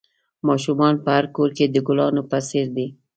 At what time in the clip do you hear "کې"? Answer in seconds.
1.57-1.65